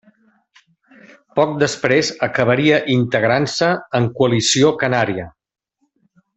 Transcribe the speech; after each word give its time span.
Poc 1.39 1.51
després 1.63 2.09
acabaria 2.29 2.81
integrant-se 2.95 3.71
en 4.01 4.11
Coalició 4.19 4.73
Canària. 4.85 5.31